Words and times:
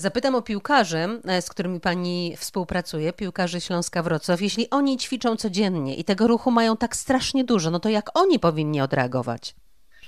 Zapytam 0.00 0.34
o 0.34 0.42
piłkarzy, 0.42 1.08
e, 1.28 1.42
z 1.42 1.50
którymi 1.50 1.80
pani 1.80 2.36
współpracuje, 2.36 3.12
piłkarzy 3.12 3.60
Śląska 3.60 4.02
Wrocław. 4.02 4.40
Jeśli 4.40 4.70
oni 4.70 4.98
ćwiczą 4.98 5.36
codziennie 5.36 5.96
i 5.96 6.04
tego 6.04 6.26
ruchu 6.26 6.50
mają 6.50 6.76
tak 6.76 6.96
strasznie 6.96 7.44
dużo, 7.44 7.70
no 7.70 7.80
to 7.80 7.88
jak 7.88 8.18
oni 8.18 8.38
powinni 8.38 8.80
odreagować? 8.80 9.54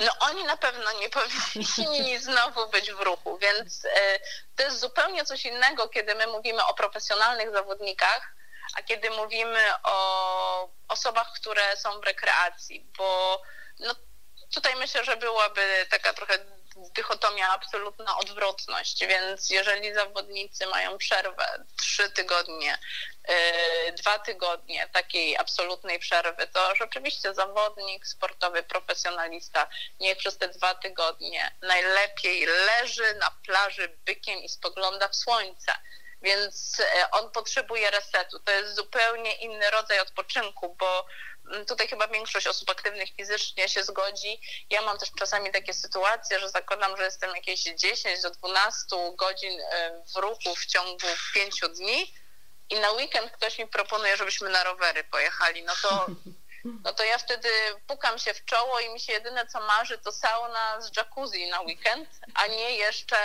No 0.00 0.12
oni 0.20 0.44
na 0.44 0.56
pewno 0.56 0.92
nie 1.00 1.08
powinni 1.18 2.18
znowu 2.28 2.70
być 2.70 2.92
w 2.92 3.00
ruchu, 3.00 3.38
więc 3.38 3.84
e, 3.84 4.18
to 4.56 4.62
jest 4.62 4.80
zupełnie 4.80 5.24
coś 5.24 5.44
innego, 5.44 5.88
kiedy 5.88 6.14
my 6.14 6.26
mówimy 6.26 6.64
o 6.64 6.74
profesjonalnych 6.74 7.52
zawodnikach, 7.52 8.34
a 8.76 8.82
kiedy 8.82 9.10
mówimy 9.10 9.60
o 9.82 10.70
osobach, 10.88 11.32
które 11.32 11.76
są 11.76 12.00
w 12.00 12.04
rekreacji, 12.04 12.86
bo 12.98 13.42
no, 13.80 13.94
tutaj 14.54 14.76
myślę, 14.76 15.04
że 15.04 15.16
byłaby 15.16 15.86
taka 15.90 16.12
trochę 16.12 16.38
dychotomia, 16.76 17.48
absolutna 17.50 18.18
odwrotność, 18.18 19.06
więc 19.06 19.50
jeżeli 19.50 19.94
zawodnicy 19.94 20.66
mają 20.66 20.98
przerwę 20.98 21.64
trzy 21.76 22.10
tygodnie, 22.10 22.78
yy, 23.28 23.92
dwa 23.92 24.18
tygodnie 24.18 24.88
takiej 24.92 25.36
absolutnej 25.36 25.98
przerwy, 25.98 26.46
to 26.46 26.74
rzeczywiście 26.74 27.34
zawodnik 27.34 28.06
sportowy, 28.06 28.62
profesjonalista 28.62 29.68
niech 30.00 30.18
przez 30.18 30.38
te 30.38 30.48
dwa 30.48 30.74
tygodnie 30.74 31.54
najlepiej 31.62 32.46
leży 32.46 33.14
na 33.14 33.30
plaży 33.46 33.96
bykiem 34.04 34.38
i 34.38 34.48
spogląda 34.48 35.08
w 35.08 35.16
słońce 35.16 35.72
więc 36.24 36.80
e, 36.80 37.10
on 37.10 37.30
potrzebuje 37.30 37.90
resetu. 37.90 38.38
To 38.38 38.52
jest 38.52 38.74
zupełnie 38.74 39.34
inny 39.34 39.70
rodzaj 39.70 40.00
odpoczynku, 40.00 40.76
bo 40.78 41.06
mm, 41.50 41.66
tutaj 41.66 41.88
chyba 41.88 42.08
większość 42.08 42.46
osób 42.46 42.70
aktywnych 42.70 43.08
fizycznie 43.16 43.68
się 43.68 43.84
zgodzi. 43.84 44.40
Ja 44.70 44.82
mam 44.82 44.98
też 44.98 45.10
czasami 45.18 45.52
takie 45.52 45.74
sytuacje, 45.74 46.40
że 46.40 46.50
zakładam, 46.50 46.96
że 46.96 47.04
jestem 47.04 47.36
jakieś 47.36 47.62
10 47.62 48.22
do 48.22 48.30
12 48.30 48.96
godzin 49.16 49.60
e, 49.60 50.02
w 50.14 50.16
ruchu 50.16 50.56
w 50.56 50.66
ciągu 50.66 51.06
5 51.34 51.60
dni 51.60 52.14
i 52.70 52.80
na 52.80 52.92
weekend 52.92 53.32
ktoś 53.32 53.58
mi 53.58 53.66
proponuje, 53.66 54.16
żebyśmy 54.16 54.50
na 54.50 54.64
rowery 54.64 55.04
pojechali. 55.04 55.62
No 55.62 55.72
to, 55.82 56.06
no 56.84 56.92
to 56.92 57.04
ja 57.04 57.18
wtedy 57.18 57.48
pukam 57.86 58.18
się 58.18 58.34
w 58.34 58.44
czoło 58.44 58.80
i 58.80 58.88
mi 58.88 59.00
się 59.00 59.12
jedyne 59.12 59.46
co 59.46 59.60
marzy 59.60 59.98
to 59.98 60.12
sauna 60.12 60.80
z 60.80 60.96
jacuzzi 60.96 61.46
na 61.46 61.60
weekend, 61.60 62.08
a 62.34 62.46
nie 62.46 62.76
jeszcze 62.76 63.16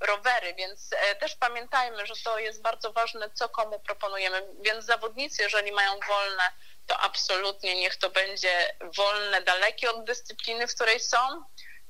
rowery, 0.00 0.54
więc 0.54 0.90
e, 0.92 1.14
też 1.14 1.36
pamiętajmy, 1.36 2.06
że 2.06 2.14
to 2.24 2.38
jest 2.38 2.62
bardzo 2.62 2.92
ważne, 2.92 3.30
co 3.30 3.48
komu 3.48 3.80
proponujemy. 3.80 4.42
Więc 4.60 4.84
zawodnicy, 4.84 5.42
jeżeli 5.42 5.72
mają 5.72 6.00
wolne, 6.08 6.50
to 6.86 7.00
absolutnie 7.00 7.74
niech 7.76 7.96
to 7.96 8.10
będzie 8.10 8.76
wolne, 8.96 9.42
dalekie 9.42 9.90
od 9.90 10.04
dyscypliny, 10.04 10.66
w 10.66 10.74
której 10.74 11.00
są 11.00 11.18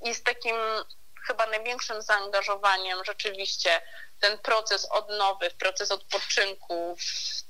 i 0.05 0.15
z 0.15 0.23
takim 0.23 0.57
chyba 1.27 1.47
największym 1.47 2.03
zaangażowaniem 2.03 3.05
rzeczywiście 3.05 3.81
ten 4.21 4.39
proces 4.39 4.85
odnowy, 4.91 5.51
proces 5.51 5.91
odpoczynku, 5.91 6.97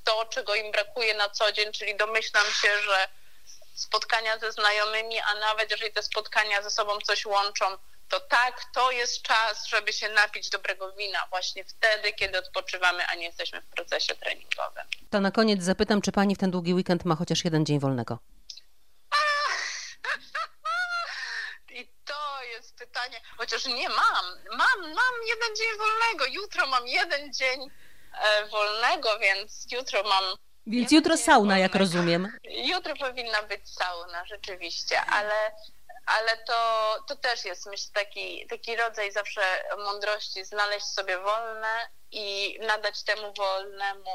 to, 0.05 0.25
czego 0.25 0.55
im 0.55 0.73
brakuje 0.73 1.15
na 1.15 1.31
co 1.31 1.53
dzień, 1.53 1.73
czyli 1.73 1.97
domyślam 1.97 2.47
się, 2.47 2.79
że 2.83 3.09
spotkania 3.75 4.39
ze 4.39 4.53
znajomymi, 4.53 5.21
a 5.21 5.35
nawet 5.35 5.71
jeżeli 5.71 5.93
te 5.93 6.03
spotkania 6.03 6.63
ze 6.63 6.71
sobą 6.71 6.99
coś 7.01 7.27
łączą, 7.27 7.79
to 8.09 8.21
tak, 8.21 8.65
to 8.75 8.91
jest 8.91 9.23
czas, 9.23 9.67
żeby 9.67 9.93
się 9.93 10.09
napić 10.09 10.51
dobrego 10.51 10.93
wina 10.93 11.27
właśnie 11.31 11.65
wtedy, 11.65 12.13
kiedy 12.13 12.39
odpoczywamy, 12.39 13.07
a 13.07 13.15
nie 13.15 13.25
jesteśmy 13.25 13.61
w 13.61 13.67
procesie 13.67 14.15
treningowym. 14.15 14.85
To 15.11 15.21
na 15.21 15.31
koniec 15.31 15.63
zapytam, 15.63 16.03
czy 16.03 16.13
pani 16.13 16.35
w 16.35 16.39
ten 16.39 16.51
długi 16.51 16.75
weekend 16.75 17.05
ma 17.05 17.17
chociaż 17.17 17.45
jeden 17.45 17.67
dzień 17.67 17.81
wolnego? 17.81 18.19
I 21.79 21.89
to 22.05 22.43
jest 22.43 22.77
pytanie, 22.77 23.21
chociaż 23.37 23.67
nie 23.67 23.89
mam. 23.89 24.25
Mam, 24.51 24.81
mam 24.81 25.15
jeden 25.29 25.57
dzień 25.57 25.79
wolnego. 25.79 26.43
Jutro 26.43 26.67
mam 26.67 26.87
jeden 26.87 27.33
dzień 27.33 27.71
e, 28.13 28.47
wolnego, 28.47 29.19
więc 29.19 29.67
jutro 29.73 30.03
mam 30.03 30.37
więc 30.67 30.93
jutro 30.93 31.17
sauna, 31.17 31.59
jak 31.59 31.75
rozumiem. 31.75 32.39
Jutro 32.45 32.97
powinna 32.97 33.43
być 33.43 33.71
sauna, 33.71 34.25
rzeczywiście, 34.25 35.01
ale 35.01 35.53
ale 36.07 36.37
to, 36.37 36.97
to 37.09 37.17
też 37.17 37.45
jest, 37.45 37.67
myślę, 37.67 37.91
taki, 37.95 38.47
taki 38.47 38.77
rodzaj 38.77 39.13
zawsze 39.13 39.65
mądrości, 39.79 40.45
znaleźć 40.45 40.87
sobie 40.87 41.19
wolne 41.19 41.89
i 42.11 42.59
nadać 42.61 43.03
temu 43.03 43.33
wolnemu, 43.35 44.11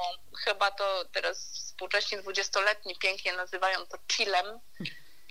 chyba 0.45 0.71
to 0.71 1.05
teraz 1.13 1.37
współcześni 1.53 2.17
dwudziestoletni 2.17 2.97
pięknie 2.97 3.33
nazywają 3.33 3.87
to 3.87 3.97
chillem, 4.11 4.59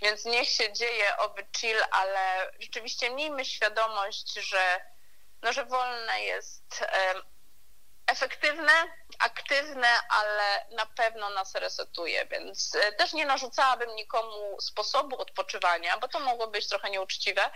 więc 0.03 0.25
niech 0.25 0.49
się 0.49 0.73
dzieje 0.73 1.17
oby 1.17 1.47
chill, 1.57 1.83
ale 1.91 2.53
rzeczywiście 2.61 3.11
miejmy 3.11 3.45
świadomość, 3.45 4.33
że, 4.33 4.81
no, 5.43 5.53
że 5.53 5.65
wolne 5.65 6.23
jest 6.23 6.85
efektywne, 8.07 8.73
aktywne, 9.19 9.89
ale 10.09 10.67
na 10.71 10.87
pewno 10.87 11.31
nas 11.31 11.55
resetuje, 11.55 12.27
więc 12.27 12.75
e, 12.75 12.93
też 12.93 13.13
nie 13.13 13.27
narzucałabym 13.27 13.97
nikomu 13.97 14.61
sposobu 14.61 15.21
odpoczywania, 15.21 15.99
bo 15.99 16.09
to 16.09 16.21
mogło 16.21 16.47
być 16.47 16.69
trochę 16.69 16.91
nieuczciwe, 16.91 17.51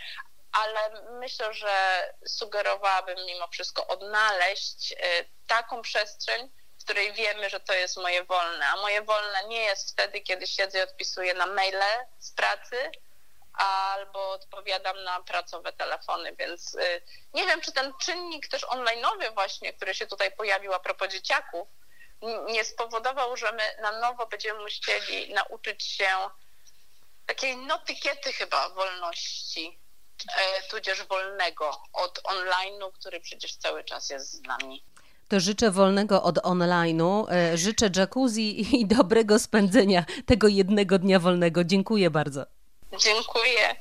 ale 0.53 1.03
myślę, 1.11 1.55
że 1.55 2.03
sugerowałabym 2.27 3.27
mimo 3.27 3.49
wszystko 3.49 3.87
odnaleźć 3.87 4.93
e, 4.93 5.25
taką 5.47 5.83
przestrzeń, 5.83 6.51
w 6.81 6.85
której 6.85 7.13
wiemy, 7.13 7.51
że 7.51 7.61
to 7.61 7.73
jest 7.73 7.97
moje 7.97 8.25
wolne, 8.25 8.67
a 8.67 8.77
moje 8.77 9.03
wolne 9.03 9.45
nie 9.49 9.63
jest 9.63 9.93
wtedy, 9.93 10.21
kiedy 10.21 10.47
siedzę 10.47 10.79
i 10.79 10.83
odpisuję 10.83 11.35
na 11.35 11.47
maile 11.47 12.07
z 12.19 12.33
pracy, 12.33 12.91
albo 13.57 14.31
odpowiadam 14.31 15.05
na 15.05 15.23
pracowe 15.23 15.73
telefony, 15.73 16.37
więc 16.39 16.75
y, 16.75 17.03
nie 17.35 17.47
wiem, 17.47 17.61
czy 17.61 17.73
ten 17.73 17.93
czynnik 18.03 18.49
też 18.49 18.63
online'owy 18.63 19.35
właśnie, 19.35 19.73
który 19.73 19.95
się 19.95 20.07
tutaj 20.07 20.33
pojawił 20.33 20.73
a 20.75 20.79
propos 20.79 21.09
dzieciaków, 21.09 21.69
nie 22.47 22.65
spowodował, 22.65 23.37
że 23.37 23.53
my 23.53 23.83
na 23.83 24.01
nowo 24.01 24.27
będziemy 24.27 24.61
musieli 24.61 25.35
nauczyć 25.35 25.85
się 25.85 26.07
takiej 27.27 27.57
notykiety 27.57 28.33
chyba 28.33 28.69
wolności, 28.69 29.79
e, 30.37 30.69
tudzież 30.71 31.05
wolnego 31.05 31.71
od 31.93 32.21
online'u, 32.23 32.93
który 32.93 33.21
przecież 33.21 33.57
cały 33.57 33.85
czas 33.85 34.11
jest 34.11 34.31
z 34.31 34.43
nami. 34.43 34.85
To 35.29 35.41
życzę 35.41 35.71
wolnego 35.71 36.23
od 36.23 36.39
online'u, 36.39 37.33
e, 37.33 37.59
życzę 37.59 37.91
jacuzzi 37.97 38.77
i 38.81 38.87
dobrego 38.97 39.39
spędzenia 39.39 40.05
tego 40.27 40.49
jednego 40.49 40.99
dnia 40.99 41.19
wolnego. 41.19 41.65
Dziękuję 41.65 42.11
bardzo. 42.11 42.47
Dziękuję. 42.99 43.77